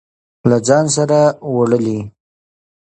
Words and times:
له 0.49 0.57
ځان 0.67 0.85
سره 0.95 1.19
وړلې. 1.55 1.99